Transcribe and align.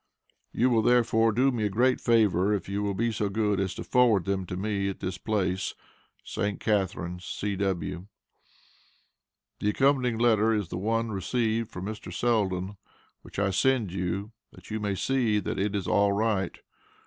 You 0.51 0.71
will 0.71 0.81
therefore 0.81 1.31
do 1.31 1.51
me 1.51 1.63
a 1.65 1.69
great 1.69 2.01
favor, 2.01 2.51
if 2.55 2.67
you 2.67 2.81
will 2.81 2.95
be 2.95 3.11
so 3.11 3.29
good 3.29 3.59
as 3.59 3.75
to 3.75 3.83
forward 3.83 4.25
them 4.25 4.47
to 4.47 4.57
me 4.57 4.89
at 4.89 4.99
this 4.99 5.19
place 5.19 5.75
St. 6.23 6.59
Catharines, 6.59 7.23
C.W. 7.23 8.07
The 9.59 9.69
accompanying 9.69 10.17
letter 10.17 10.53
is 10.53 10.69
the 10.69 10.77
one 10.79 11.11
received 11.11 11.69
from 11.69 11.85
Mr. 11.85 12.11
Selden 12.11 12.77
which 13.21 13.37
I 13.37 13.51
send 13.51 13.91
you, 13.93 14.31
that 14.53 14.71
you 14.71 14.79
may 14.79 14.95
see 14.95 15.39
that 15.39 15.59
it 15.59 15.75
is 15.75 15.85
all 15.85 16.13
right. 16.13 16.57